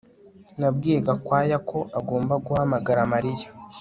Nabwiye 0.59 0.97
Gakwaya 1.07 1.57
ko 1.69 1.79
agomba 1.99 2.33
guhamagara 2.45 3.01
Mariya 3.13 3.47